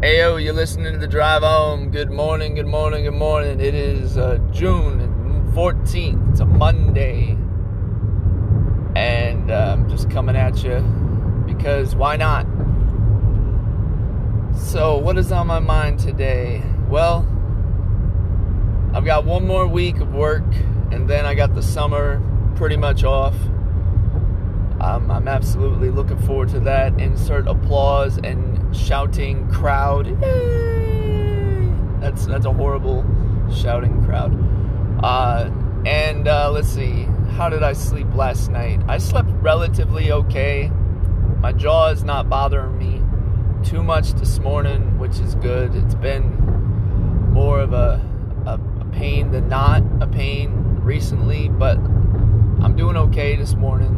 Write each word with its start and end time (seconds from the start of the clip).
Ayo, 0.00 0.40
you're 0.40 0.54
listening 0.54 0.92
to 0.92 0.98
the 1.00 1.08
drive 1.08 1.42
home. 1.42 1.90
Good 1.90 2.12
morning, 2.12 2.54
good 2.54 2.68
morning, 2.68 3.02
good 3.02 3.14
morning. 3.14 3.60
It 3.60 3.74
is 3.74 4.16
uh, 4.16 4.38
June 4.52 5.50
14th. 5.52 6.30
It's 6.30 6.38
a 6.38 6.44
Monday. 6.44 7.36
And 8.94 9.50
uh, 9.50 9.74
I'm 9.76 9.90
just 9.90 10.08
coming 10.08 10.36
at 10.36 10.62
you 10.62 10.78
because 11.48 11.96
why 11.96 12.14
not? 12.14 12.46
So, 14.56 14.98
what 14.98 15.18
is 15.18 15.32
on 15.32 15.48
my 15.48 15.58
mind 15.58 15.98
today? 15.98 16.62
Well, 16.88 17.26
I've 18.94 19.04
got 19.04 19.24
one 19.24 19.48
more 19.48 19.66
week 19.66 19.96
of 19.96 20.14
work, 20.14 20.46
and 20.92 21.10
then 21.10 21.26
I 21.26 21.34
got 21.34 21.56
the 21.56 21.62
summer 21.62 22.22
pretty 22.54 22.76
much 22.76 23.02
off. 23.02 23.34
Um, 24.80 25.10
I'm 25.10 25.26
absolutely 25.26 25.90
looking 25.90 26.18
forward 26.18 26.50
to 26.50 26.60
that. 26.60 27.00
Insert 27.00 27.48
applause 27.48 28.18
and 28.18 28.57
shouting 28.72 29.48
crowd. 29.50 30.06
That's 32.00 32.26
that's 32.26 32.46
a 32.46 32.52
horrible 32.52 33.04
shouting 33.52 34.04
crowd. 34.04 34.34
Uh, 35.02 35.50
and 35.86 36.26
uh, 36.28 36.50
let's 36.50 36.68
see, 36.68 37.06
how 37.36 37.48
did 37.48 37.62
I 37.62 37.72
sleep 37.72 38.12
last 38.14 38.50
night? 38.50 38.80
I 38.88 38.98
slept 38.98 39.30
relatively 39.40 40.12
okay. 40.12 40.70
My 41.40 41.52
jaw 41.52 41.88
is 41.88 42.02
not 42.04 42.28
bothering 42.28 42.76
me 42.76 43.02
too 43.64 43.82
much 43.82 44.12
this 44.14 44.38
morning, 44.38 44.98
which 44.98 45.18
is 45.20 45.34
good. 45.36 45.74
It's 45.74 45.94
been 45.94 46.24
more 47.32 47.60
of 47.60 47.72
a, 47.72 48.04
a, 48.46 48.54
a 48.80 48.84
pain 48.92 49.30
than 49.30 49.48
not 49.48 49.82
a 50.00 50.06
pain 50.06 50.80
recently, 50.82 51.48
but 51.48 51.76
I'm 51.76 52.74
doing 52.76 52.96
okay 52.96 53.36
this 53.36 53.54
morning. 53.54 53.94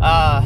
Uh, 0.00 0.42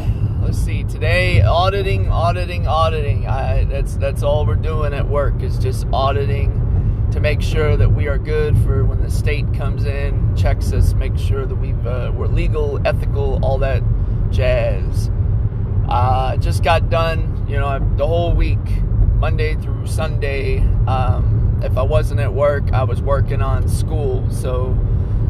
today 0.89 1.43
auditing 1.43 2.11
auditing 2.11 2.67
auditing. 2.67 3.27
I, 3.27 3.65
that's 3.65 3.97
that's 3.97 4.23
all 4.23 4.47
we're 4.47 4.55
doing 4.55 4.95
at 4.95 5.07
work 5.07 5.43
is 5.43 5.59
just 5.59 5.87
auditing 5.93 7.09
to 7.13 7.21
make 7.21 7.43
sure 7.43 7.77
that 7.77 7.91
we 7.91 8.09
are 8.09 8.19
good 8.19 8.57
for 8.59 8.85
when 8.85 9.03
the 9.03 9.11
state 9.11 9.53
comes 9.55 9.85
in 9.85 10.35
checks 10.37 10.73
us 10.73 10.95
make 10.95 11.17
sure 11.19 11.47
that 11.47 11.55
we've 11.55 11.87
uh, 11.87 12.11
we're 12.15 12.27
legal 12.27 12.81
ethical 12.87 13.39
all 13.45 13.59
that 13.59 13.83
jazz. 14.31 15.11
Uh, 15.89 16.37
just 16.39 16.63
got 16.63 16.89
done 16.89 17.47
you 17.49 17.59
know 17.59 17.79
the 17.97 18.07
whole 18.07 18.33
week 18.33 18.59
monday 19.17 19.55
through 19.57 19.87
sunday. 19.87 20.61
Um, 20.87 21.61
if 21.63 21.77
i 21.77 21.83
wasn't 21.83 22.21
at 22.21 22.33
work 22.33 22.73
i 22.73 22.85
was 22.85 23.03
working 23.03 23.43
on 23.43 23.69
school. 23.69 24.29
So 24.31 24.77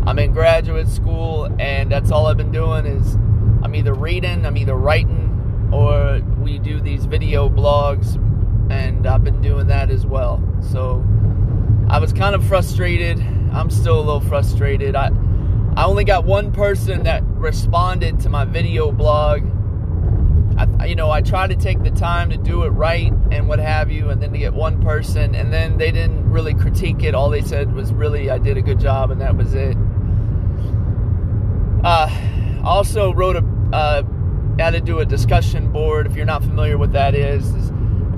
i'm 0.07 0.19
in 0.21 0.33
graduate 0.33 0.89
school 0.89 1.53
and 1.59 1.91
that's 1.91 2.13
all 2.13 2.27
i've 2.27 2.37
been 2.37 2.53
doing 2.53 2.87
is 2.87 3.17
I'm 3.63 3.75
either 3.75 3.93
reading, 3.93 4.47
I'm 4.47 4.57
either 4.57 4.75
writing, 4.77 5.28
or 5.73 6.21
we 6.39 6.59
do 6.59 6.81
these 6.81 7.05
video 7.05 7.49
blogs, 7.49 8.17
and 8.71 9.07
I've 9.07 9.25
been 9.25 9.41
doing 9.41 9.67
that 9.69 9.91
as 9.91 10.07
well. 10.07 10.43
So 10.61 11.05
I 11.89 11.99
was 11.99 12.13
kind 12.13 12.35
of 12.35 12.45
frustrated. 12.47 13.21
I'm 13.53 13.71
still 13.71 13.99
a 13.99 14.01
little 14.01 14.21
frustrated. 14.21 14.97
I 14.97 15.11
I 15.77 15.85
only 15.85 16.05
got 16.05 16.25
one 16.25 16.51
person 16.53 17.05
that 17.05 17.23
responded 17.25 18.21
to 18.21 18.29
my 18.29 18.45
video 18.45 18.91
blog. 18.91 19.43
I, 20.59 20.87
you 20.87 20.97
know, 20.97 21.09
I 21.09 21.23
tried 21.23 21.51
to 21.51 21.57
take 21.57 21.85
the 21.85 21.93
time 21.93 22.31
to 22.31 22.37
do 22.37 22.65
it 22.65 22.71
right 22.71 23.13
and 23.31 23.47
what 23.47 23.61
have 23.61 23.91
you, 23.91 24.11
and 24.11 24.21
then 24.21 24.33
to 24.33 24.39
get 24.39 24.55
one 24.55 24.83
person, 24.83 25.37
and 25.37 25.53
then 25.53 25.79
they 25.79 25.93
didn't 25.93 26.29
really 26.31 26.53
critique 26.53 27.05
it. 27.05 27.15
All 27.15 27.31
they 27.31 27.43
said 27.43 27.73
was 27.73 27.93
really, 27.93 28.29
I 28.29 28.39
did 28.39 28.57
a 28.57 28.61
good 28.63 28.81
job, 28.81 29.13
and 29.13 29.21
that 29.21 29.37
was 29.37 29.55
it. 29.55 29.77
Uh, 31.85 32.11
also 32.65 33.15
wrote 33.15 33.37
a 33.37 33.45
uh, 33.73 34.03
had 34.59 34.71
to 34.73 34.81
do 34.81 34.99
a 34.99 35.07
discussion 35.07 35.71
board. 35.71 36.07
If 36.07 36.17
you're 36.17 36.27
not 36.27 36.43
familiar 36.43 36.77
with 36.77 36.93
that 36.93 37.15
is, 37.15 37.55
is 37.55 37.71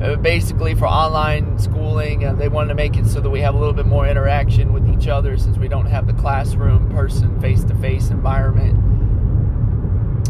uh, 0.02 0.16
basically 0.16 0.74
for 0.74 0.86
online 0.86 1.58
schooling. 1.58 2.24
Uh, 2.24 2.32
they 2.32 2.48
wanted 2.48 2.68
to 2.68 2.74
make 2.74 2.96
it 2.96 3.06
so 3.06 3.20
that 3.20 3.28
we 3.28 3.40
have 3.40 3.54
a 3.54 3.58
little 3.58 3.74
bit 3.74 3.86
more 3.86 4.06
interaction 4.06 4.72
with 4.72 4.88
each 4.88 5.08
other 5.08 5.36
since 5.36 5.58
we 5.58 5.68
don't 5.68 5.86
have 5.86 6.06
the 6.06 6.14
classroom 6.14 6.88
person 6.90 7.38
face 7.40 7.62
to 7.64 7.74
face 7.76 8.08
environment. 8.08 8.78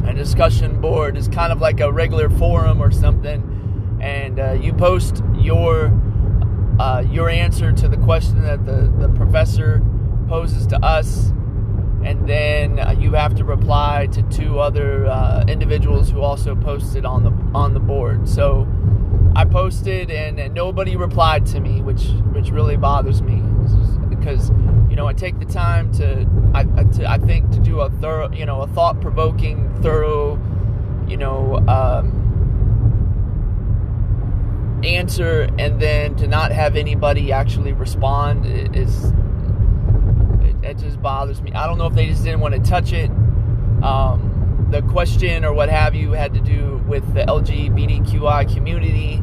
A 0.08 0.12
discussion 0.12 0.80
board 0.80 1.16
is 1.16 1.28
kind 1.28 1.52
of 1.52 1.60
like 1.60 1.80
a 1.80 1.92
regular 1.92 2.28
forum 2.28 2.82
or 2.82 2.90
something, 2.90 3.98
and 4.02 4.40
uh, 4.40 4.52
you 4.52 4.72
post 4.72 5.22
your 5.38 5.92
uh, 6.80 7.04
your 7.08 7.28
answer 7.28 7.70
to 7.70 7.88
the 7.88 7.98
question 7.98 8.42
that 8.42 8.64
the, 8.64 8.92
the 8.98 9.08
professor 9.10 9.82
poses 10.26 10.66
to 10.66 10.84
us 10.84 11.32
and 12.04 12.28
then 12.28 12.78
uh, 12.78 12.94
you 12.98 13.12
have 13.12 13.34
to 13.36 13.44
reply 13.44 14.08
to 14.12 14.22
two 14.24 14.58
other 14.58 15.06
uh, 15.06 15.44
individuals 15.46 16.10
who 16.10 16.20
also 16.20 16.54
posted 16.54 17.04
on 17.04 17.24
the 17.24 17.30
on 17.56 17.74
the 17.74 17.80
board. 17.80 18.28
So 18.28 18.66
I 19.36 19.44
posted 19.44 20.10
and, 20.10 20.38
and 20.38 20.54
nobody 20.54 20.96
replied 20.96 21.46
to 21.46 21.60
me, 21.60 21.82
which 21.82 22.08
which 22.32 22.50
really 22.50 22.76
bothers 22.76 23.22
me 23.22 23.42
because 24.08 24.50
you 24.88 24.96
know 24.96 25.06
I 25.06 25.12
take 25.12 25.38
the 25.38 25.44
time 25.46 25.92
to 25.92 26.28
I, 26.54 26.64
to, 26.64 27.10
I 27.10 27.18
think 27.18 27.50
to 27.52 27.60
do 27.60 27.80
a 27.80 27.90
thorough 27.90 28.30
you 28.32 28.44
know 28.44 28.62
a 28.62 28.66
thought 28.66 29.00
provoking 29.00 29.72
thorough 29.82 30.38
you 31.08 31.16
know 31.16 31.56
um, 31.68 32.16
answer 34.84 35.48
and 35.58 35.80
then 35.80 36.16
to 36.16 36.26
not 36.26 36.52
have 36.52 36.76
anybody 36.76 37.32
actually 37.32 37.72
respond 37.72 38.46
is 38.76 39.12
it 40.62 40.78
just 40.78 41.00
bothers 41.00 41.40
me. 41.40 41.52
I 41.52 41.66
don't 41.66 41.78
know 41.78 41.86
if 41.86 41.94
they 41.94 42.06
just 42.06 42.24
didn't 42.24 42.40
want 42.40 42.54
to 42.54 42.60
touch 42.60 42.92
it. 42.92 43.10
Um, 43.82 44.68
the 44.70 44.82
question 44.82 45.44
or 45.44 45.52
what 45.52 45.68
have 45.68 45.94
you 45.94 46.12
had 46.12 46.34
to 46.34 46.40
do 46.40 46.82
with 46.86 47.14
the 47.14 47.20
LGBTQI 47.22 48.52
community, 48.52 49.14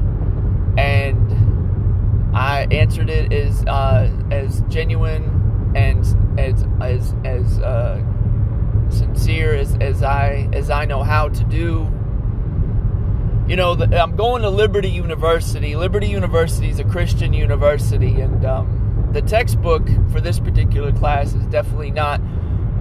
and 0.78 2.36
I 2.36 2.68
answered 2.72 3.09
it 3.09 3.31
as 3.31 3.64
uh, 3.66 4.12
as 4.31 4.62
genuine 4.68 5.72
and 5.75 6.00
as 6.40 6.66
as 6.81 7.16
as 7.24 7.59
uh, 7.59 8.04
sincere 8.90 9.56
as, 9.56 9.75
as 9.78 10.04
I 10.04 10.50
as 10.54 10.69
I 10.69 10.86
know 10.86 11.04
how 11.04 11.30
to 11.30 11.44
do. 11.46 11.92
You 13.48 13.56
know, 13.56 13.75
the, 13.75 14.02
I'm 14.02 14.18
going 14.18 14.42
to 14.42 14.50
Liberty 14.50 14.90
University. 14.90 15.78
Liberty 15.78 16.08
University 16.08 16.69
is 16.69 16.80
a 16.80 16.84
Christian 16.84 17.31
university, 17.31 18.19
and 18.19 18.44
um, 18.44 18.87
the 19.17 19.28
textbook 19.28 19.89
for 20.11 20.22
this 20.22 20.39
particular 20.39 20.91
class 20.91 21.33
is 21.33 21.44
definitely 21.47 21.89
not 21.89 22.22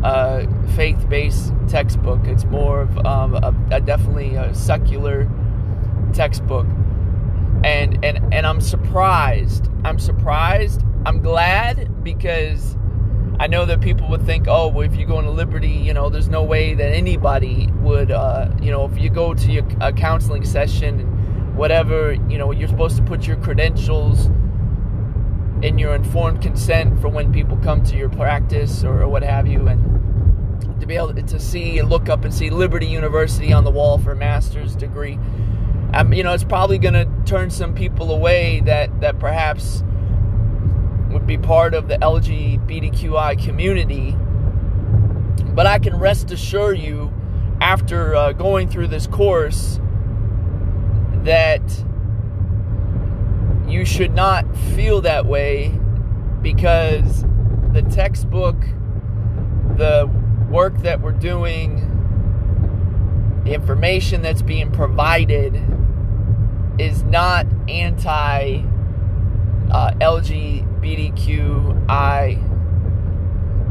a 0.04 0.46
faith-based 0.76 1.50
textbook. 1.66 2.20
It's 2.24 2.44
more 2.44 2.82
of 2.82 3.06
um, 3.06 3.36
a, 3.36 3.54
a 3.70 3.80
definitely 3.80 4.34
a 4.34 4.54
secular 4.54 5.26
textbook, 6.12 6.66
and 7.64 8.04
and 8.04 8.34
and 8.34 8.46
I'm 8.46 8.60
surprised. 8.60 9.70
I'm 9.82 9.98
surprised. 9.98 10.82
I'm 11.06 11.22
glad 11.22 12.04
because 12.04 12.76
I 13.40 13.46
know 13.46 13.64
that 13.64 13.80
people 13.80 14.06
would 14.10 14.26
think, 14.26 14.46
oh, 14.46 14.68
well, 14.68 14.84
if 14.84 14.94
you 14.94 15.06
go 15.06 15.18
into 15.18 15.30
Liberty, 15.30 15.70
you 15.70 15.94
know, 15.94 16.10
there's 16.10 16.28
no 16.28 16.42
way 16.42 16.74
that 16.74 16.92
anybody 16.92 17.68
would, 17.80 18.10
uh, 18.10 18.50
you 18.60 18.70
know, 18.70 18.84
if 18.84 18.98
you 18.98 19.08
go 19.08 19.32
to 19.32 19.50
your, 19.50 19.66
a 19.80 19.90
counseling 19.90 20.44
session 20.44 21.16
whatever, 21.56 22.12
you 22.28 22.36
know, 22.36 22.52
you're 22.52 22.68
supposed 22.68 22.98
to 22.98 23.02
put 23.02 23.26
your 23.26 23.36
credentials 23.36 24.28
in 25.62 25.78
your 25.78 25.94
informed 25.94 26.42
consent 26.42 27.00
for 27.00 27.08
when 27.08 27.32
people 27.32 27.56
come 27.58 27.82
to 27.84 27.96
your 27.96 28.08
practice 28.10 28.84
or, 28.84 29.08
what 29.08 29.22
have 29.22 29.46
you, 29.46 29.68
and 29.68 30.80
to 30.80 30.86
be 30.86 30.96
able 30.96 31.14
to 31.14 31.40
see 31.40 31.78
and 31.78 31.88
look 31.88 32.08
up 32.08 32.24
and 32.24 32.34
see 32.34 32.50
Liberty 32.50 32.86
University 32.86 33.52
on 33.52 33.64
the 33.64 33.70
wall 33.70 33.98
for 33.98 34.12
a 34.12 34.16
master's 34.16 34.76
degree. 34.76 35.18
Um, 35.94 36.12
you 36.12 36.22
know, 36.22 36.32
it's 36.32 36.44
probably 36.44 36.78
going 36.78 36.94
to 36.94 37.08
turn 37.24 37.50
some 37.50 37.74
people 37.74 38.10
away 38.10 38.60
that 38.60 39.00
that 39.00 39.18
perhaps 39.18 39.82
would 41.10 41.26
be 41.26 41.38
part 41.38 41.72
of 41.72 41.88
the 41.88 41.96
LGBTQI 41.96 43.42
community. 43.42 44.16
But 45.54 45.66
I 45.66 45.78
can 45.78 45.96
rest 45.96 46.30
assure 46.30 46.74
you, 46.74 47.12
after 47.60 48.14
uh, 48.14 48.32
going 48.32 48.68
through 48.68 48.88
this 48.88 49.06
course, 49.06 49.80
that 51.24 51.62
should 53.86 54.14
not 54.14 54.44
feel 54.74 55.00
that 55.02 55.26
way 55.26 55.68
because 56.42 57.22
the 57.72 57.82
textbook, 57.90 58.60
the 59.76 60.10
work 60.50 60.76
that 60.78 61.00
we're 61.00 61.12
doing, 61.12 61.92
the 63.44 63.54
information 63.54 64.22
that's 64.22 64.42
being 64.42 64.72
provided 64.72 65.62
is 66.78 67.04
not 67.04 67.46
anti 67.68 68.62
uh, 69.70 69.92
LGBTQI 70.00 70.80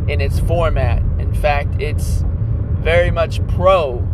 in 0.10 0.22
its 0.22 0.40
format. 0.40 1.02
In 1.20 1.34
fact, 1.34 1.82
it's 1.82 2.24
very 2.80 3.12
much 3.12 3.46
pro 3.48 4.08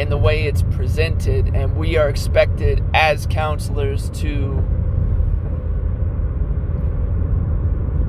in 0.00 0.08
the 0.08 0.16
way 0.16 0.46
it's 0.46 0.62
presented, 0.62 1.54
and 1.54 1.76
we 1.76 1.98
are 1.98 2.08
expected 2.08 2.82
as 2.94 3.26
counselors 3.26 4.08
to 4.08 4.64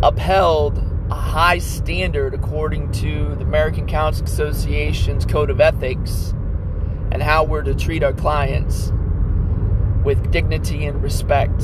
upheld 0.01 0.77
a 1.11 1.15
high 1.15 1.57
standard 1.57 2.33
according 2.33 2.89
to 2.93 3.35
the 3.35 3.41
American 3.41 3.85
Counseling 3.85 4.25
Association's 4.29 5.25
Code 5.25 5.49
of 5.49 5.59
Ethics 5.59 6.33
and 7.11 7.21
how 7.21 7.43
we're 7.43 7.61
to 7.61 7.75
treat 7.75 8.03
our 8.03 8.13
clients. 8.13 8.93
with 10.03 10.31
dignity 10.31 10.87
and 10.87 11.03
respect. 11.03 11.61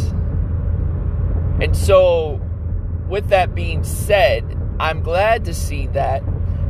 And 1.60 1.76
so, 1.76 2.40
with 3.10 3.30
that 3.30 3.56
being 3.56 3.84
said, 3.84 4.46
I'm 4.80 5.02
glad 5.02 5.46
to 5.46 5.56
see 5.56 5.88
that. 5.88 6.22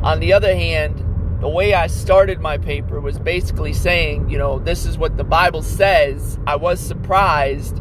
On 0.02 0.18
the 0.18 0.32
other 0.32 0.54
hand, 0.54 1.04
the 1.40 1.48
way 1.48 1.74
I 1.74 1.86
started 1.86 2.40
my 2.40 2.58
paper 2.58 3.00
was 3.00 3.18
basically 3.18 3.72
saying, 3.72 4.28
you 4.28 4.38
know, 4.38 4.58
this 4.58 4.84
is 4.84 4.98
what 4.98 5.16
the 5.16 5.24
Bible 5.24 5.62
says. 5.62 6.38
I 6.46 6.56
was 6.56 6.80
surprised 6.80 7.80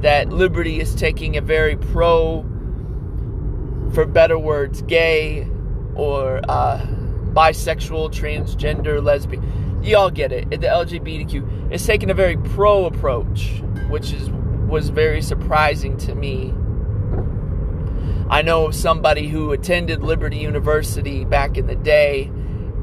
that 0.00 0.30
liberty 0.30 0.80
is 0.80 0.94
taking 0.94 1.36
a 1.36 1.40
very 1.40 1.76
pro, 1.76 2.42
for 3.92 4.06
better 4.06 4.38
words, 4.38 4.80
gay 4.82 5.46
or 5.94 6.40
uh, 6.48 6.78
bisexual, 7.32 8.10
transgender, 8.10 9.02
lesbian. 9.02 9.82
Y'all 9.82 10.10
get 10.10 10.32
it. 10.32 10.48
The 10.50 10.56
LGBTQ 10.56 11.72
is 11.72 11.84
taking 11.86 12.10
a 12.10 12.14
very 12.14 12.36
pro 12.36 12.86
approach, 12.86 13.62
which 13.90 14.12
is 14.12 14.30
was 14.68 14.90
very 14.90 15.22
surprising 15.22 15.96
to 15.96 16.14
me. 16.14 16.54
I 18.30 18.42
know 18.42 18.70
somebody 18.70 19.28
who 19.28 19.52
attended 19.52 20.02
Liberty 20.02 20.36
University 20.36 21.24
back 21.24 21.56
in 21.56 21.66
the 21.66 21.74
day, 21.74 22.30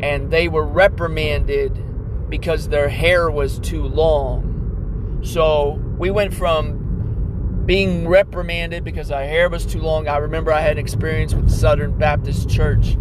and 0.06 0.30
they 0.30 0.48
were 0.48 0.64
reprimanded 0.64 1.84
because 2.30 2.70
their 2.70 2.90
hair 2.90 3.32
was 3.32 3.58
too 3.58 3.84
long. 3.84 5.20
So 5.24 5.82
we 5.98 6.12
went 6.12 6.32
from 6.32 7.64
being 7.66 8.08
reprimanded 8.08 8.84
because 8.84 9.10
our 9.10 9.24
hair 9.24 9.50
was 9.50 9.66
too 9.66 9.82
long. 9.82 10.08
I 10.08 10.18
remember 10.18 10.54
I 10.54 10.62
had 10.62 10.74
an 10.74 10.78
experience 10.78 11.34
with 11.34 11.50
Southern 11.50 11.98
Baptist 11.98 12.48
Church. 12.48 12.96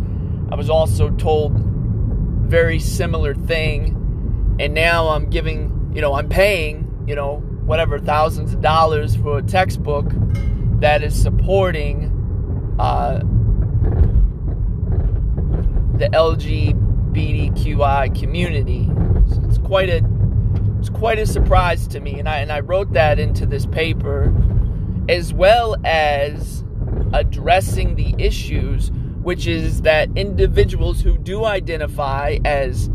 I 0.51 0.55
was 0.55 0.71
also 0.71 1.11
told 1.11 1.53
very 2.47 2.79
similar 2.79 3.35
thing, 3.35 4.57
and 4.59 4.73
now 4.73 5.09
I'm 5.09 5.29
giving, 5.29 5.93
you 5.95 6.01
know, 6.01 6.15
I'm 6.15 6.31
paying, 6.31 7.05
you 7.07 7.15
know, 7.15 7.37
whatever 7.67 7.99
thousands 7.99 8.55
of 8.55 8.63
dollars 8.63 9.15
for 9.15 9.37
a 9.37 9.43
textbook 9.43 10.07
that 10.81 11.03
is 11.03 11.15
supporting 11.15 12.77
uh, 12.79 13.19
the 15.99 16.09
LGBTQI 17.15 18.19
community. 18.19 18.89
So 19.33 19.43
it's 19.45 19.59
quite 19.59 19.89
a 19.89 20.03
it's 20.79 20.91
quite 20.91 21.19
a 21.19 21.27
surprise 21.27 21.87
to 21.89 22.01
me, 22.01 22.19
and 22.19 22.29
I 22.29 22.39
and 22.39 22.53
I 22.53 22.61
wrote 22.61 22.93
that 22.93 23.19
into 23.19 23.47
this 23.47 23.67
paper 23.67 24.35
as 25.09 25.33
well 25.33 25.77
as 25.85 26.65
addressing 27.13 27.95
the 27.95 28.15
issues, 28.19 28.91
which 29.23 29.47
is 29.47 29.83
that 29.83 30.09
individuals 30.17 31.01
who 31.01 31.17
do 31.19 31.45
identify 31.45 32.39
as 32.45 32.91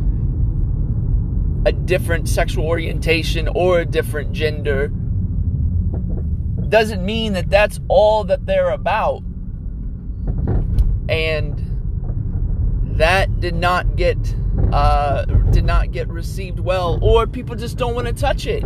a 1.65 1.71
different 1.71 2.27
sexual 2.29 2.65
orientation 2.65 3.47
or 3.49 3.79
a 3.79 3.85
different 3.85 4.31
gender 4.31 4.87
doesn't 6.69 7.03
mean 7.03 7.33
that 7.33 7.49
that's 7.49 7.79
all 7.87 8.23
that 8.23 8.45
they're 8.45 8.69
about. 8.69 9.23
And 11.09 11.68
that 12.99 13.39
did 13.39 13.55
not 13.55 13.95
get 13.95 14.17
uh, 14.73 15.23
did 15.51 15.63
not 15.63 15.91
get 15.91 16.09
received 16.09 16.59
well, 16.59 16.99
or 17.01 17.25
people 17.25 17.55
just 17.55 17.77
don't 17.77 17.95
want 17.95 18.07
to 18.07 18.13
touch 18.13 18.45
it. 18.45 18.61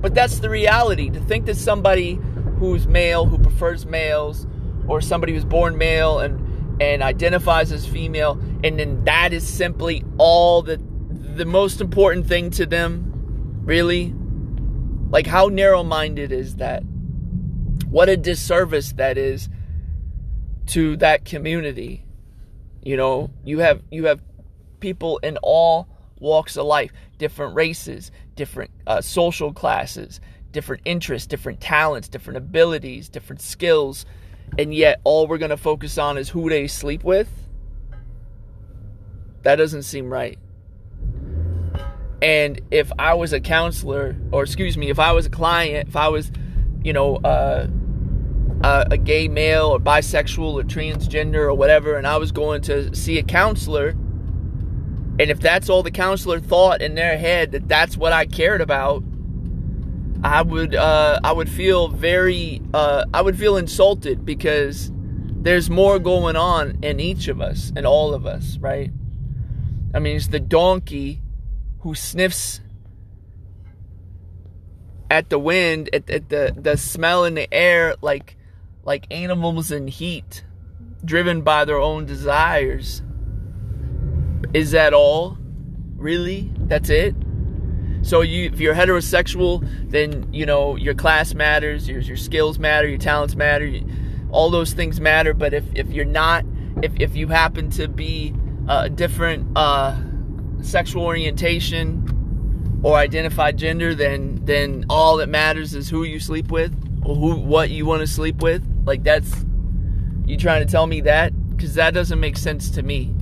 But 0.00 0.14
that's 0.14 0.38
the 0.38 0.48
reality. 0.48 1.10
To 1.10 1.20
think 1.20 1.46
that 1.46 1.56
somebody 1.56 2.14
who's 2.58 2.86
male, 2.86 3.26
who 3.26 3.38
prefers 3.38 3.84
males, 3.84 4.46
or 4.86 5.00
somebody 5.00 5.34
who's 5.34 5.44
born 5.44 5.76
male 5.76 6.20
and 6.20 6.80
and 6.80 7.02
identifies 7.02 7.72
as 7.72 7.86
female, 7.86 8.40
and 8.62 8.78
then 8.78 9.04
that 9.04 9.32
is 9.32 9.46
simply 9.46 10.04
all 10.16 10.62
the 10.62 10.80
the 11.34 11.44
most 11.44 11.80
important 11.80 12.26
thing 12.28 12.50
to 12.50 12.66
them, 12.66 13.62
really? 13.64 14.14
Like 15.10 15.26
how 15.26 15.48
narrow-minded 15.48 16.30
is 16.30 16.56
that? 16.56 16.84
What 17.88 18.08
a 18.08 18.16
disservice 18.16 18.92
that 18.92 19.18
is 19.18 19.48
to 20.68 20.96
that 20.98 21.24
community. 21.24 22.05
You 22.86 22.96
know, 22.96 23.30
you 23.44 23.58
have 23.58 23.82
you 23.90 24.04
have 24.04 24.22
people 24.78 25.18
in 25.18 25.38
all 25.42 25.88
walks 26.20 26.56
of 26.56 26.66
life, 26.66 26.92
different 27.18 27.56
races, 27.56 28.12
different 28.36 28.70
uh, 28.86 29.00
social 29.00 29.52
classes, 29.52 30.20
different 30.52 30.82
interests, 30.84 31.26
different 31.26 31.60
talents, 31.60 32.06
different 32.06 32.36
abilities, 32.36 33.08
different 33.08 33.42
skills, 33.42 34.06
and 34.56 34.72
yet 34.72 35.00
all 35.02 35.26
we're 35.26 35.36
going 35.36 35.50
to 35.50 35.56
focus 35.56 35.98
on 35.98 36.16
is 36.16 36.28
who 36.28 36.48
they 36.48 36.68
sleep 36.68 37.02
with? 37.02 37.28
That 39.42 39.56
doesn't 39.56 39.82
seem 39.82 40.08
right. 40.08 40.38
And 42.22 42.60
if 42.70 42.92
I 43.00 43.14
was 43.14 43.32
a 43.32 43.40
counselor, 43.40 44.14
or 44.30 44.44
excuse 44.44 44.78
me, 44.78 44.90
if 44.90 45.00
I 45.00 45.10
was 45.10 45.26
a 45.26 45.30
client, 45.30 45.88
if 45.88 45.96
I 45.96 46.06
was, 46.06 46.30
you 46.84 46.92
know, 46.92 47.16
uh, 47.16 47.66
a, 48.66 48.86
a 48.92 48.96
gay 48.96 49.28
male 49.28 49.68
or 49.68 49.78
bisexual 49.78 50.54
or 50.54 50.64
transgender 50.64 51.36
or 51.36 51.54
whatever, 51.54 51.96
and 51.96 52.06
I 52.06 52.16
was 52.16 52.32
going 52.32 52.62
to 52.62 52.94
see 52.96 53.18
a 53.18 53.22
counselor, 53.22 53.90
and 53.90 55.30
if 55.30 55.38
that's 55.38 55.68
all 55.68 55.84
the 55.84 55.92
counselor 55.92 56.40
thought 56.40 56.82
in 56.82 56.96
their 56.96 57.16
head 57.16 57.52
that 57.52 57.68
that's 57.68 57.96
what 57.96 58.12
I 58.12 58.26
cared 58.26 58.60
about, 58.60 59.04
I 60.24 60.42
would 60.42 60.74
uh, 60.74 61.20
I 61.22 61.32
would 61.32 61.48
feel 61.48 61.88
very 61.88 62.60
uh, 62.74 63.04
I 63.14 63.22
would 63.22 63.38
feel 63.38 63.56
insulted 63.56 64.24
because 64.24 64.90
there's 64.92 65.70
more 65.70 66.00
going 66.00 66.34
on 66.34 66.78
in 66.82 66.98
each 66.98 67.28
of 67.28 67.40
us 67.40 67.72
and 67.76 67.86
all 67.86 68.14
of 68.14 68.26
us, 68.26 68.58
right? 68.58 68.90
I 69.94 70.00
mean, 70.00 70.16
it's 70.16 70.28
the 70.28 70.40
donkey 70.40 71.22
who 71.80 71.94
sniffs 71.94 72.60
at 75.08 75.30
the 75.30 75.38
wind, 75.38 75.88
at, 75.92 76.10
at 76.10 76.30
the 76.30 76.52
the 76.56 76.76
smell 76.76 77.24
in 77.24 77.34
the 77.34 77.52
air, 77.54 77.94
like 78.02 78.36
like 78.86 79.04
animals 79.10 79.72
in 79.72 79.88
heat, 79.88 80.44
driven 81.04 81.42
by 81.42 81.64
their 81.64 81.78
own 81.78 82.06
desires. 82.06 83.02
Is 84.54 84.70
that 84.70 84.94
all? 84.94 85.36
Really? 85.96 86.52
That's 86.56 86.88
it? 86.88 87.14
So 88.02 88.20
you, 88.20 88.46
if 88.46 88.60
you're 88.60 88.74
heterosexual, 88.74 89.68
then 89.90 90.32
you 90.32 90.46
know 90.46 90.76
your 90.76 90.94
class 90.94 91.34
matters, 91.34 91.88
your 91.88 92.00
your 92.00 92.16
skills 92.16 92.58
matter, 92.60 92.86
your 92.86 92.98
talents 92.98 93.34
matter, 93.34 93.80
all 94.30 94.50
those 94.50 94.72
things 94.72 95.00
matter. 95.00 95.34
But 95.34 95.52
if 95.52 95.64
if 95.74 95.90
you're 95.90 96.04
not, 96.04 96.44
if 96.82 96.92
if 97.00 97.16
you 97.16 97.26
happen 97.26 97.70
to 97.70 97.88
be 97.88 98.32
a 98.68 98.88
different 98.88 99.48
uh, 99.56 99.96
sexual 100.62 101.02
orientation 101.04 102.80
or 102.84 102.94
identified 102.94 103.56
gender, 103.56 103.96
then 103.96 104.38
then 104.44 104.84
all 104.88 105.16
that 105.16 105.28
matters 105.28 105.74
is 105.74 105.88
who 105.90 106.04
you 106.04 106.20
sleep 106.20 106.52
with 106.52 106.85
who 107.14 107.36
what 107.36 107.70
you 107.70 107.86
want 107.86 108.00
to 108.00 108.06
sleep 108.06 108.42
with. 108.42 108.64
Like 108.84 109.02
that's 109.04 109.44
you 110.24 110.36
trying 110.36 110.66
to 110.66 110.70
tell 110.70 110.86
me 110.86 111.02
that 111.02 111.32
because 111.50 111.74
that 111.74 111.94
doesn't 111.94 112.20
make 112.20 112.36
sense 112.36 112.70
to 112.70 112.82
me. 112.82 113.12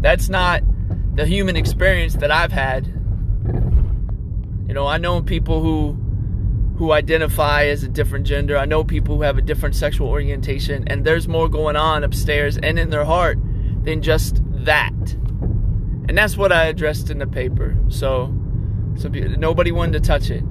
That's 0.00 0.28
not 0.28 0.62
the 1.16 1.26
human 1.26 1.56
experience 1.56 2.14
that 2.14 2.30
I've 2.30 2.52
had. 2.52 2.86
You 4.68 4.74
know, 4.74 4.86
I 4.86 4.98
know 4.98 5.22
people 5.22 5.62
who 5.62 5.98
who 6.76 6.92
identify 6.92 7.66
as 7.66 7.84
a 7.84 7.88
different 7.88 8.26
gender. 8.26 8.58
I 8.58 8.64
know 8.64 8.82
people 8.82 9.16
who 9.16 9.22
have 9.22 9.38
a 9.38 9.42
different 9.42 9.76
sexual 9.76 10.08
orientation 10.08 10.84
and 10.88 11.04
there's 11.04 11.28
more 11.28 11.48
going 11.48 11.76
on 11.76 12.02
upstairs 12.02 12.58
and 12.58 12.78
in 12.78 12.90
their 12.90 13.04
heart 13.04 13.38
than 13.84 14.02
just 14.02 14.42
that. 14.64 14.92
And 16.08 16.18
that's 16.18 16.36
what 16.36 16.52
I 16.52 16.66
addressed 16.66 17.10
in 17.10 17.18
the 17.18 17.26
paper. 17.26 17.76
So 17.88 18.34
so 18.96 19.08
nobody 19.08 19.72
wanted 19.72 19.92
to 19.94 20.00
touch 20.00 20.30
it, 20.30 20.44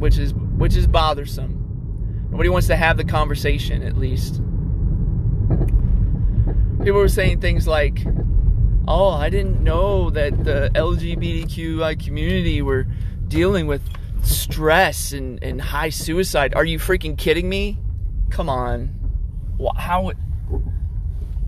which 0.00 0.18
is 0.18 0.34
which 0.34 0.76
is 0.76 0.86
bothersome. 0.86 2.28
Nobody 2.30 2.48
wants 2.48 2.66
to 2.68 2.76
have 2.76 2.96
the 2.96 3.04
conversation 3.04 3.82
at 3.82 3.96
least. 3.96 4.40
People 6.78 7.00
were 7.00 7.08
saying 7.08 7.40
things 7.40 7.68
like 7.68 8.04
oh, 8.88 9.10
I 9.10 9.30
didn't 9.30 9.62
know 9.62 10.10
that 10.10 10.44
the 10.44 10.70
LGBTQI 10.74 12.04
community 12.04 12.60
were 12.60 12.86
dealing 13.28 13.68
with 13.68 13.82
stress 14.24 15.12
and, 15.12 15.40
and 15.44 15.60
high 15.60 15.90
suicide. 15.90 16.54
Are 16.54 16.64
you 16.64 16.78
freaking 16.78 17.16
kidding 17.16 17.48
me? 17.48 17.78
Come 18.30 18.48
on. 18.48 18.96
How 19.76 20.12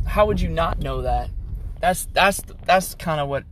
how 0.06 0.26
would 0.26 0.40
you 0.40 0.48
not 0.48 0.78
know 0.78 1.02
that? 1.02 1.30
That's 1.80 2.06
that's 2.12 2.42
that's 2.64 2.94
kind 2.94 3.20
of 3.20 3.28
what 3.28 3.44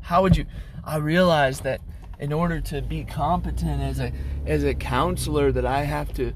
how 0.00 0.22
would 0.22 0.36
you 0.36 0.46
I 0.84 0.96
realized 0.96 1.64
that 1.64 1.80
in 2.18 2.32
order 2.32 2.60
to 2.60 2.82
be 2.82 3.04
competent 3.04 3.82
as 3.82 4.00
a 4.00 4.12
as 4.46 4.64
a 4.64 4.74
counselor 4.74 5.52
that 5.52 5.66
I 5.66 5.82
have 5.84 6.12
to 6.14 6.32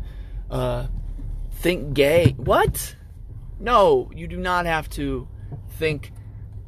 uh, 0.50 0.86
think 1.52 1.94
gay. 1.94 2.34
What? 2.36 2.96
No, 3.58 4.10
you 4.14 4.26
do 4.26 4.36
not 4.36 4.66
have 4.66 4.88
to 4.90 5.28
think 5.78 6.12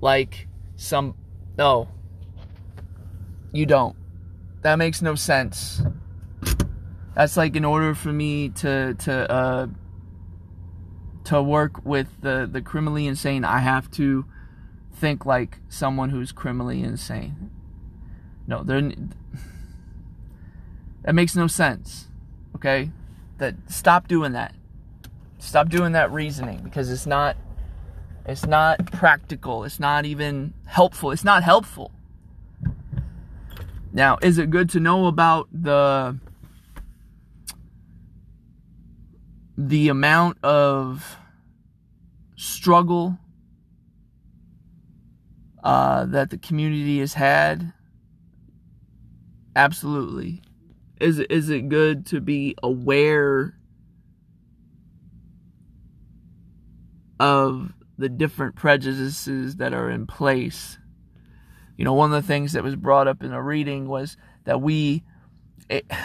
like 0.00 0.49
some. 0.76 1.14
No. 1.57 1.88
You 3.52 3.66
don't. 3.66 3.97
That 4.62 4.76
makes 4.76 5.02
no 5.02 5.14
sense. 5.14 5.83
That's 7.14 7.37
like 7.37 7.57
in 7.57 7.64
order 7.64 7.95
for 7.95 8.12
me 8.12 8.49
to 8.50 8.95
to 8.95 9.31
uh 9.31 9.66
to 11.25 11.42
work 11.42 11.85
with 11.85 12.09
the 12.21 12.49
the 12.50 12.62
criminally 12.62 13.07
insane, 13.07 13.45
I 13.45 13.59
have 13.59 13.90
to 13.92 14.25
think 14.95 15.26
like 15.26 15.59
someone 15.69 16.11
who's 16.11 16.33
criminally 16.33 16.83
insane. 16.83 17.50
No, 18.47 18.63
there. 18.63 18.93
That 21.03 21.15
makes 21.15 21.35
no 21.35 21.47
sense. 21.47 22.09
Okay, 22.57 22.91
that 23.39 23.55
stop 23.69 24.09
doing 24.09 24.33
that. 24.33 24.55
Stop 25.39 25.69
doing 25.69 25.93
that 25.93 26.13
reasoning 26.13 26.61
because 26.63 26.91
it's 26.91 27.07
not. 27.07 27.37
It's 28.25 28.47
not 28.47 28.87
practical. 28.93 29.65
It's 29.65 29.81
not 29.81 30.05
even 30.05 30.55
helpful. 30.67 31.11
It's 31.11 31.25
not 31.25 31.43
helpful. 31.43 31.91
Now, 33.93 34.17
is 34.23 34.39
it 34.39 34.49
good 34.51 34.71
to 34.71 34.81
know 34.81 35.07
about 35.07 35.49
the 35.53 36.19
the 39.59 39.89
amount 39.89 40.43
of 40.45 41.17
struggle 42.37 43.19
uh, 45.63 46.07
that 46.07 46.31
the 46.31 46.39
community 46.39 47.01
has 47.01 47.15
had? 47.15 47.73
Absolutely. 49.55 50.43
Is 51.01 51.19
is 51.19 51.51
it 51.51 51.69
good 51.69 52.07
to 52.07 52.21
be 52.21 52.55
aware 52.63 53.55
of 57.19 57.73
the 57.99 58.09
different 58.09 58.57
prejudices 58.57 59.57
that 59.57 59.75
are 59.75 59.91
in 59.91 60.07
place? 60.07 60.79
You 61.77 61.85
know, 61.85 61.93
one 61.93 62.13
of 62.13 62.23
the 62.23 62.27
things 62.27 62.53
that 62.53 62.63
was 62.63 62.77
brought 62.77 63.09
up 63.09 63.23
in 63.23 63.33
a 63.33 63.43
reading 63.43 63.89
was 63.89 64.17
that 64.45 64.61
we. 64.61 65.03
Eh, 65.71 65.79
it, 65.79 65.87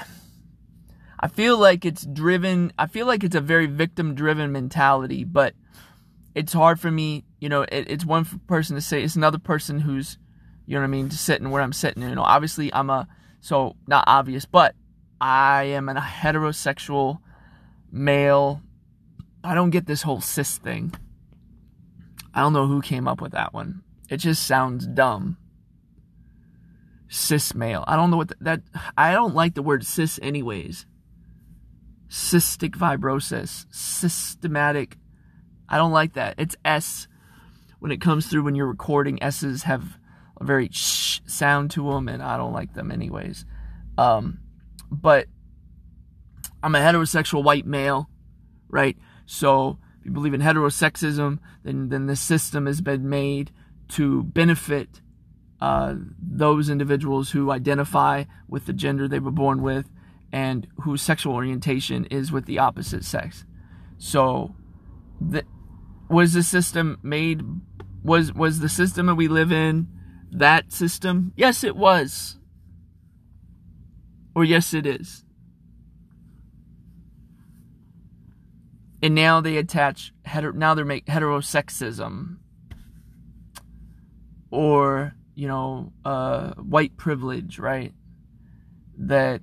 I 1.19 1.27
feel 1.27 1.57
like 1.57 1.83
it's 1.83 2.05
driven, 2.05 2.71
I 2.77 2.85
feel 2.85 3.07
like 3.07 3.23
it's 3.23 3.35
a 3.35 3.41
very 3.41 3.65
victim 3.65 4.13
driven 4.13 4.51
mentality, 4.51 5.23
but 5.23 5.55
it's 6.35 6.53
hard 6.53 6.79
for 6.79 6.91
me, 6.91 7.25
you 7.39 7.49
know, 7.49 7.63
it, 7.63 7.89
it's 7.89 8.05
one 8.05 8.23
person 8.45 8.75
to 8.75 8.81
say, 8.81 9.01
it's 9.01 9.15
another 9.15 9.39
person 9.39 9.79
who's, 9.79 10.19
you 10.67 10.75
know 10.75 10.81
what 10.81 10.85
I 10.85 10.89
mean, 10.89 11.09
sitting 11.09 11.49
where 11.49 11.63
I'm 11.63 11.73
sitting. 11.73 12.03
You 12.03 12.13
know, 12.13 12.21
obviously 12.21 12.71
I'm 12.71 12.91
a, 12.91 13.07
so 13.39 13.75
not 13.87 14.03
obvious, 14.07 14.45
but 14.45 14.75
I 15.19 15.63
am 15.63 15.89
a 15.89 15.95
heterosexual 15.95 17.19
male. 17.91 18.61
I 19.43 19.55
don't 19.55 19.69
get 19.69 19.85
this 19.85 20.01
whole 20.01 20.21
cis 20.21 20.57
thing. 20.57 20.93
I 22.33 22.41
don't 22.41 22.53
know 22.53 22.67
who 22.67 22.81
came 22.81 23.07
up 23.07 23.21
with 23.21 23.31
that 23.31 23.53
one. 23.53 23.81
It 24.09 24.17
just 24.17 24.45
sounds 24.45 24.85
dumb. 24.85 25.37
Cis 27.09 27.55
male. 27.55 27.83
I 27.87 27.95
don't 27.95 28.11
know 28.11 28.17
what 28.17 28.29
the, 28.29 28.35
that. 28.41 28.61
I 28.97 29.13
don't 29.13 29.35
like 29.35 29.55
the 29.55 29.61
word 29.61 29.85
cis, 29.85 30.19
anyways. 30.21 30.85
Cystic 32.09 32.71
fibrosis, 32.71 33.65
systematic. 33.69 34.97
I 35.69 35.77
don't 35.77 35.91
like 35.91 36.13
that. 36.13 36.35
It's 36.37 36.55
S 36.63 37.07
when 37.79 37.91
it 37.91 38.01
comes 38.01 38.27
through 38.27 38.43
when 38.43 38.55
you're 38.55 38.67
recording. 38.67 39.21
S's 39.21 39.63
have 39.63 39.97
a 40.39 40.43
very 40.43 40.69
sh 40.71 41.21
sound 41.25 41.71
to 41.71 41.91
them, 41.91 42.07
and 42.07 42.21
I 42.21 42.37
don't 42.37 42.53
like 42.53 42.73
them, 42.73 42.91
anyways. 42.91 43.45
Um, 43.97 44.39
but 44.91 45.27
I'm 46.63 46.75
a 46.75 46.79
heterosexual 46.79 47.43
white 47.43 47.65
male, 47.65 48.09
right? 48.69 48.97
So 49.25 49.79
if 49.99 50.05
you 50.05 50.11
believe 50.11 50.33
in 50.33 50.41
heterosexism, 50.41 51.39
then 51.63 51.89
then 51.89 52.05
the 52.05 52.15
system 52.15 52.65
has 52.65 52.81
been 52.81 53.09
made 53.09 53.51
to 53.89 54.23
benefit 54.23 55.01
uh, 55.59 55.95
those 56.19 56.69
individuals 56.69 57.31
who 57.31 57.51
identify 57.51 58.25
with 58.47 58.65
the 58.65 58.73
gender 58.73 59.07
they 59.07 59.19
were 59.19 59.31
born 59.31 59.61
with 59.61 59.89
and 60.31 60.67
whose 60.81 61.01
sexual 61.01 61.33
orientation 61.33 62.05
is 62.05 62.31
with 62.31 62.45
the 62.45 62.59
opposite 62.59 63.03
sex. 63.03 63.45
So, 63.97 64.55
the, 65.19 65.43
was 66.09 66.33
the 66.33 66.43
system 66.43 66.99
made? 67.01 67.41
Was 68.03 68.33
was 68.33 68.59
the 68.59 68.69
system 68.69 69.07
that 69.07 69.15
we 69.15 69.27
live 69.27 69.51
in 69.51 69.87
that 70.31 70.71
system? 70.71 71.33
Yes, 71.35 71.63
it 71.63 71.75
was. 71.75 72.37
Or 74.35 74.43
yes, 74.43 74.73
it 74.73 74.85
is. 74.85 75.23
And 79.01 79.13
now 79.13 79.41
they 79.41 79.57
attach 79.57 80.13
hetero, 80.25 80.53
now 80.53 80.73
they're 80.73 80.85
make 80.85 81.05
heterosexism 81.05 82.37
or 84.49 85.13
you 85.35 85.47
know 85.47 85.91
uh, 86.03 86.53
white 86.53 86.97
privilege, 86.97 87.59
right? 87.59 87.93
That 88.97 89.41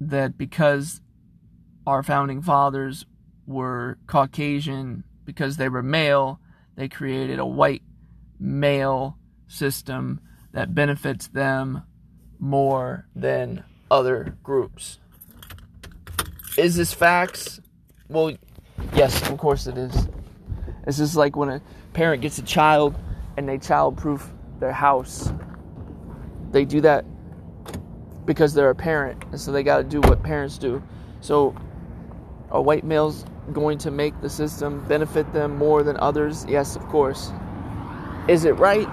that 0.00 0.36
because 0.36 1.00
our 1.86 2.02
founding 2.02 2.42
fathers 2.42 3.06
were 3.46 3.98
Caucasian, 4.06 5.04
because 5.24 5.56
they 5.56 5.68
were 5.68 5.82
male, 5.82 6.40
they 6.74 6.88
created 6.88 7.38
a 7.38 7.46
white 7.46 7.82
male 8.40 9.16
system 9.48 10.20
that 10.52 10.74
benefits 10.74 11.28
them 11.28 11.82
more 12.38 13.06
than 13.14 13.64
other 13.90 14.36
groups. 14.42 14.98
Is 16.56 16.76
this 16.76 16.92
facts? 16.92 17.60
Well, 18.08 18.36
yes, 18.94 19.28
of 19.28 19.38
course 19.38 19.66
it 19.66 19.76
is. 19.76 20.08
It's 20.86 20.98
just 20.98 21.16
like 21.16 21.36
when 21.36 21.48
a 21.48 21.60
parent 21.92 22.22
gets 22.22 22.38
a 22.38 22.42
child 22.42 22.94
and 23.36 23.48
they 23.48 23.58
childproof 23.58 24.22
their 24.60 24.72
house. 24.72 25.30
They 26.52 26.64
do 26.64 26.80
that 26.82 27.04
because 28.24 28.54
they're 28.54 28.70
a 28.70 28.74
parent, 28.74 29.22
and 29.30 29.40
so 29.40 29.52
they 29.52 29.62
got 29.62 29.78
to 29.78 29.84
do 29.84 30.00
what 30.00 30.22
parents 30.22 30.58
do. 30.58 30.82
So, 31.20 31.54
are 32.50 32.62
white 32.62 32.84
males 32.84 33.24
going 33.52 33.78
to 33.78 33.90
make 33.90 34.20
the 34.20 34.28
system 34.30 34.84
benefit 34.88 35.32
them 35.32 35.56
more 35.56 35.82
than 35.82 35.96
others? 35.98 36.44
Yes, 36.48 36.76
of 36.76 36.82
course. 36.88 37.30
Is 38.28 38.44
it 38.44 38.52
right? 38.52 38.88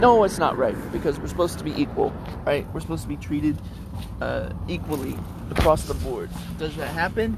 No, 0.00 0.24
it's 0.24 0.38
not 0.38 0.56
right 0.56 0.74
because 0.92 1.20
we're 1.20 1.26
supposed 1.26 1.58
to 1.58 1.64
be 1.64 1.78
equal, 1.78 2.10
right? 2.46 2.66
We're 2.72 2.80
supposed 2.80 3.02
to 3.02 3.08
be 3.08 3.18
treated 3.18 3.58
uh, 4.22 4.50
equally 4.66 5.14
across 5.50 5.84
the 5.84 5.92
board. 5.92 6.30
Does 6.58 6.74
that 6.76 6.88
happen? 6.88 7.36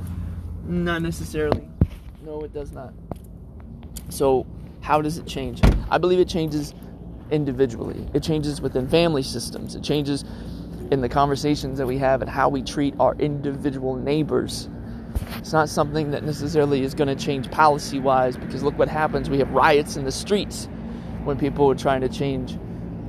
Not 0.64 1.02
necessarily. 1.02 1.68
No, 2.24 2.42
it 2.42 2.54
does 2.54 2.70
not. 2.70 2.94
So, 4.10 4.46
how 4.80 5.02
does 5.02 5.18
it 5.18 5.26
change? 5.26 5.60
I 5.90 5.98
believe 5.98 6.20
it 6.20 6.28
changes 6.28 6.72
individually. 7.32 8.06
It 8.14 8.22
changes 8.22 8.60
within 8.60 8.86
family 8.86 9.24
systems. 9.24 9.74
It 9.74 9.82
changes 9.82 10.24
in 10.92 11.00
the 11.00 11.08
conversations 11.08 11.78
that 11.78 11.86
we 11.88 11.98
have 11.98 12.22
and 12.22 12.30
how 12.30 12.48
we 12.48 12.62
treat 12.62 12.94
our 13.00 13.16
individual 13.16 13.96
neighbors. 13.96 14.68
It's 15.38 15.52
not 15.52 15.68
something 15.68 16.12
that 16.12 16.22
necessarily 16.22 16.82
is 16.82 16.94
going 16.94 17.08
to 17.08 17.16
change 17.16 17.50
policy 17.50 17.98
wise 17.98 18.36
because 18.36 18.62
look 18.62 18.78
what 18.78 18.88
happens. 18.88 19.28
We 19.28 19.40
have 19.40 19.50
riots 19.50 19.96
in 19.96 20.04
the 20.04 20.12
streets 20.12 20.68
when 21.24 21.38
people 21.38 21.70
are 21.70 21.74
trying 21.74 22.00
to 22.02 22.08
change 22.08 22.58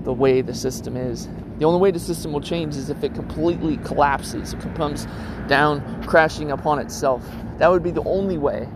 the 0.04 0.14
way 0.14 0.42
the 0.42 0.54
system 0.54 0.98
is. 0.98 1.28
The 1.60 1.66
only 1.66 1.80
way 1.80 1.92
the 1.92 2.00
system 2.00 2.34
will 2.34 2.42
change 2.42 2.76
is 2.76 2.90
if 2.90 3.04
it 3.04 3.14
completely 3.14 3.78
collapses, 3.78 4.54
it 4.54 4.76
comes 4.76 5.08
down 5.48 6.04
crashing 6.04 6.52
upon 6.52 6.80
itself. 6.80 7.24
That 7.60 7.70
would 7.70 7.84
be 7.84 7.92
the 7.92 8.04
only 8.04 8.38
way. 8.38 8.68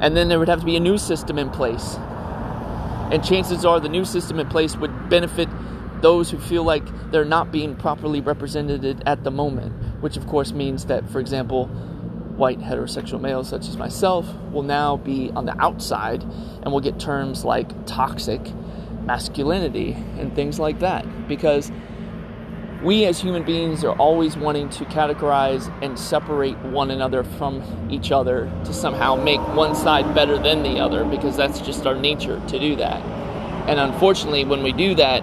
And 0.00 0.16
then 0.16 0.28
there 0.28 0.38
would 0.38 0.48
have 0.48 0.60
to 0.60 0.66
be 0.66 0.76
a 0.76 0.80
new 0.80 0.96
system 0.96 1.38
in 1.38 1.50
place 1.50 1.98
and 3.10 3.24
chances 3.24 3.64
are 3.64 3.80
the 3.80 3.88
new 3.88 4.04
system 4.04 4.38
in 4.38 4.48
place 4.48 4.76
would 4.76 5.08
benefit 5.08 5.48
those 6.00 6.30
who 6.30 6.38
feel 6.38 6.62
like 6.62 6.84
they're 7.10 7.24
not 7.24 7.50
being 7.50 7.74
properly 7.74 8.20
represented 8.20 9.02
at 9.04 9.24
the 9.24 9.30
moment, 9.30 9.72
which 10.00 10.16
of 10.16 10.26
course 10.28 10.52
means 10.52 10.86
that, 10.86 11.08
for 11.10 11.18
example, 11.18 11.68
white 12.40 12.58
heterosexual 12.58 13.20
males 13.20 13.48
such 13.48 13.68
as 13.68 13.76
myself 13.76 14.26
will 14.50 14.62
now 14.62 14.96
be 14.96 15.30
on 15.36 15.44
the 15.44 15.56
outside 15.62 16.22
and 16.22 16.72
will 16.72 16.80
get 16.80 16.98
terms 16.98 17.44
like 17.44 17.86
toxic 17.86 18.40
masculinity 19.04 19.92
and 20.18 20.34
things 20.34 20.58
like 20.58 20.80
that 20.80 21.28
because 21.28 21.70
we 22.82 23.04
as 23.04 23.20
human 23.20 23.42
beings 23.42 23.84
are 23.84 23.94
always 23.96 24.38
wanting 24.38 24.70
to 24.70 24.86
categorize 24.86 25.70
and 25.82 25.98
separate 25.98 26.56
one 26.64 26.90
another 26.90 27.22
from 27.22 27.62
each 27.90 28.10
other 28.10 28.50
to 28.64 28.72
somehow 28.72 29.14
make 29.14 29.40
one 29.48 29.74
side 29.74 30.14
better 30.14 30.38
than 30.38 30.62
the 30.62 30.80
other 30.80 31.04
because 31.04 31.36
that's 31.36 31.60
just 31.60 31.86
our 31.86 31.94
nature 31.94 32.40
to 32.48 32.58
do 32.58 32.74
that. 32.76 33.02
And 33.68 33.78
unfortunately, 33.78 34.46
when 34.46 34.62
we 34.62 34.72
do 34.72 34.94
that, 34.94 35.22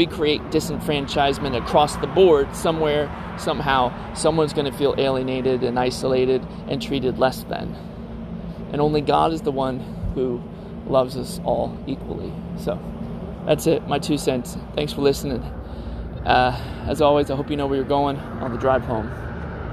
we 0.00 0.06
create 0.06 0.40
disenfranchisement 0.44 1.54
across 1.54 1.94
the 1.96 2.06
board 2.06 2.56
somewhere, 2.56 3.04
somehow, 3.38 3.92
someone's 4.14 4.54
going 4.54 4.64
to 4.64 4.72
feel 4.78 4.94
alienated 4.96 5.62
and 5.62 5.78
isolated 5.78 6.42
and 6.68 6.80
treated 6.80 7.18
less 7.18 7.42
than. 7.50 7.74
And 8.72 8.80
only 8.80 9.02
God 9.02 9.34
is 9.34 9.42
the 9.42 9.52
one 9.52 9.78
who 10.14 10.42
loves 10.86 11.18
us 11.18 11.38
all 11.44 11.76
equally. 11.86 12.32
So 12.56 12.80
that's 13.44 13.66
it, 13.66 13.86
my 13.88 13.98
two 13.98 14.16
cents. 14.16 14.56
Thanks 14.74 14.94
for 14.94 15.02
listening. 15.02 15.42
Uh, 16.24 16.58
as 16.88 17.02
always, 17.02 17.30
I 17.30 17.36
hope 17.36 17.50
you 17.50 17.58
know 17.58 17.66
where 17.66 17.76
you're 17.76 17.84
going 17.84 18.16
on 18.16 18.52
the 18.52 18.58
drive 18.58 18.84
home. 18.84 19.29